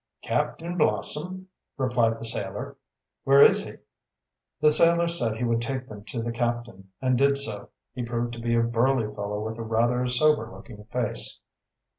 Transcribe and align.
"Captain 0.23 0.75
Blossom," 0.79 1.47
replied 1.77 2.19
the 2.19 2.23
sailor. 2.25 2.75
"Where 3.23 3.43
is 3.43 3.67
he?" 3.67 3.75
The 4.59 4.71
sailor 4.71 5.07
said 5.07 5.37
he 5.37 5.43
would 5.43 5.61
take 5.61 5.87
them 5.87 6.03
to 6.05 6.23
the 6.23 6.31
captain 6.31 6.91
and 7.03 7.15
did 7.19 7.37
so. 7.37 7.69
He 7.93 8.03
proved 8.03 8.33
to 8.33 8.39
be 8.41 8.55
a 8.55 8.63
burly 8.63 9.13
fellow 9.13 9.45
with 9.45 9.59
rather 9.59 10.01
a 10.01 10.09
sober 10.09 10.49
looking 10.51 10.83
face. 10.85 11.39